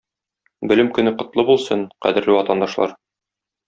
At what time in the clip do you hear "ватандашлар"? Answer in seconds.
2.43-3.01